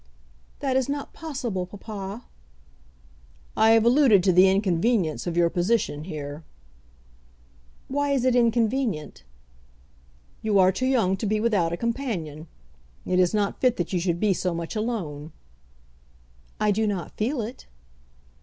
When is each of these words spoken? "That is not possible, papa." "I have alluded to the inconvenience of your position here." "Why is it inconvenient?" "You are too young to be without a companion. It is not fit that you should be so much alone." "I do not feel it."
"That 0.61 0.75
is 0.75 0.89
not 0.89 1.13
possible, 1.13 1.67
papa." 1.67 2.25
"I 3.55 3.69
have 3.73 3.85
alluded 3.85 4.23
to 4.23 4.31
the 4.31 4.49
inconvenience 4.49 5.27
of 5.27 5.37
your 5.37 5.51
position 5.51 6.05
here." 6.05 6.43
"Why 7.87 8.09
is 8.09 8.25
it 8.25 8.35
inconvenient?" 8.35 9.21
"You 10.41 10.57
are 10.57 10.71
too 10.71 10.87
young 10.87 11.17
to 11.17 11.27
be 11.27 11.39
without 11.39 11.71
a 11.71 11.77
companion. 11.77 12.47
It 13.05 13.19
is 13.19 13.31
not 13.31 13.61
fit 13.61 13.77
that 13.77 13.93
you 13.93 13.99
should 13.99 14.19
be 14.19 14.33
so 14.33 14.55
much 14.55 14.75
alone." 14.75 15.33
"I 16.59 16.71
do 16.71 16.87
not 16.87 17.15
feel 17.15 17.39
it." 17.39 17.67